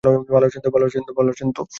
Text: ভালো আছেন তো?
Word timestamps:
ভালো 0.29 0.45
আছেন 1.29 1.47
তো? 1.51 1.61